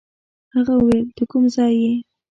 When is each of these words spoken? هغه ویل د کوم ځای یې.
هغه 0.53 0.73
ویل 0.85 1.07
د 1.17 1.19
کوم 1.31 1.43
ځای 1.55 1.73
یې. 1.83 1.93